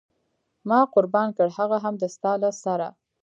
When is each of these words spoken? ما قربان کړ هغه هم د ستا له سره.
ما 0.69 0.79
قربان 0.93 1.29
کړ 1.37 1.47
هغه 1.57 1.77
هم 1.83 1.93
د 2.01 2.03
ستا 2.15 2.31
له 2.43 2.49
سره. 2.63 2.87